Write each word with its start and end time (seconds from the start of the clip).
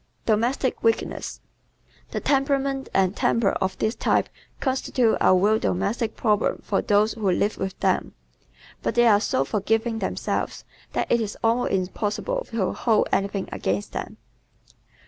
Domestic 0.25 0.81
Weakness¶ 0.81 1.41
The 2.11 2.19
temperament 2.19 2.89
and 2.91 3.15
temper 3.15 3.51
of 3.51 3.77
this 3.77 3.93
type 3.93 4.29
constitute 4.59 5.15
a 5.21 5.35
real 5.35 5.59
domestic 5.59 6.15
problem 6.15 6.59
for 6.65 6.81
those 6.81 7.13
who 7.13 7.29
live 7.29 7.59
with 7.59 7.79
them. 7.81 8.15
But 8.81 8.95
they 8.95 9.05
are 9.05 9.21
so 9.21 9.45
forgiving 9.45 9.99
themselves 9.99 10.65
that 10.93 11.11
it 11.11 11.21
is 11.21 11.37
almost 11.43 11.73
impossible 11.73 12.45
to 12.49 12.73
hold 12.73 13.09
anything 13.11 13.47
against 13.51 13.91
them. 13.91 14.17